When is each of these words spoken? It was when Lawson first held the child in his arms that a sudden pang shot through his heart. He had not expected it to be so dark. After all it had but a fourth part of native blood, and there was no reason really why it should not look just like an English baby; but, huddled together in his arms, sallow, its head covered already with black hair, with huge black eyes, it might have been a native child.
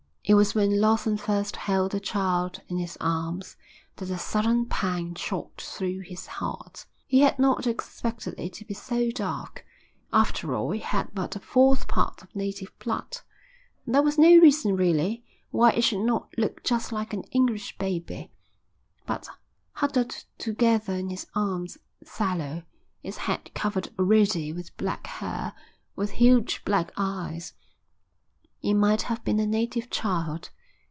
It 0.23 0.35
was 0.35 0.55
when 0.55 0.79
Lawson 0.79 1.17
first 1.17 1.57
held 1.57 1.91
the 1.91 1.99
child 1.99 2.61
in 2.69 2.77
his 2.77 2.97
arms 3.01 3.57
that 3.97 4.09
a 4.09 4.17
sudden 4.17 4.65
pang 4.65 5.13
shot 5.13 5.59
through 5.59 6.01
his 6.01 6.25
heart. 6.27 6.85
He 7.05 7.19
had 7.19 7.37
not 7.37 7.67
expected 7.67 8.35
it 8.39 8.53
to 8.53 8.63
be 8.63 8.73
so 8.73 9.09
dark. 9.11 9.65
After 10.13 10.55
all 10.55 10.71
it 10.71 10.83
had 10.83 11.13
but 11.13 11.35
a 11.35 11.39
fourth 11.39 11.85
part 11.89 12.21
of 12.21 12.33
native 12.33 12.71
blood, 12.79 13.17
and 13.85 13.93
there 13.93 14.03
was 14.03 14.17
no 14.17 14.29
reason 14.37 14.77
really 14.77 15.25
why 15.49 15.71
it 15.71 15.81
should 15.81 16.05
not 16.05 16.29
look 16.37 16.63
just 16.63 16.93
like 16.93 17.11
an 17.13 17.23
English 17.33 17.77
baby; 17.77 18.31
but, 19.05 19.27
huddled 19.73 20.23
together 20.37 20.93
in 20.93 21.09
his 21.09 21.27
arms, 21.35 21.77
sallow, 22.05 22.63
its 23.03 23.17
head 23.17 23.53
covered 23.53 23.89
already 23.99 24.53
with 24.53 24.77
black 24.77 25.07
hair, 25.07 25.51
with 25.97 26.11
huge 26.11 26.63
black 26.63 26.91
eyes, 26.95 27.53
it 28.63 28.75
might 28.75 29.01
have 29.01 29.23
been 29.23 29.39
a 29.39 29.45
native 29.47 29.89
child. 29.89 30.51